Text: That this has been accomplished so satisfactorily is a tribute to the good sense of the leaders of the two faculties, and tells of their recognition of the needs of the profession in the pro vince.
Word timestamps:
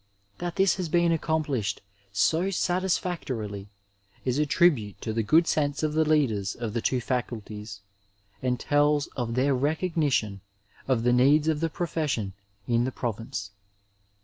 That 0.39 0.55
this 0.55 0.77
has 0.77 0.89
been 0.89 1.11
accomplished 1.11 1.83
so 2.11 2.49
satisfactorily 2.49 3.69
is 4.25 4.39
a 4.39 4.47
tribute 4.47 4.99
to 5.01 5.13
the 5.13 5.21
good 5.21 5.45
sense 5.47 5.83
of 5.83 5.93
the 5.93 6.03
leaders 6.03 6.55
of 6.55 6.73
the 6.73 6.81
two 6.81 6.99
faculties, 6.99 7.81
and 8.41 8.59
tells 8.59 9.05
of 9.15 9.35
their 9.35 9.53
recognition 9.53 10.41
of 10.87 11.03
the 11.03 11.13
needs 11.13 11.47
of 11.47 11.59
the 11.59 11.69
profession 11.69 12.33
in 12.67 12.83
the 12.85 12.91
pro 12.91 13.11
vince. 13.11 13.51